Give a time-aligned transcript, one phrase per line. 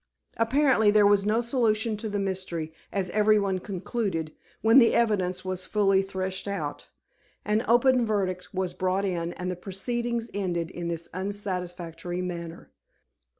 [0.37, 5.45] Apparently there was no solution to the mystery, as every one concluded, when the evidence
[5.45, 6.89] was fully threshed out.
[7.45, 12.71] An open verdict was brought in, and the proceedings ended in this unsatisfactory manner.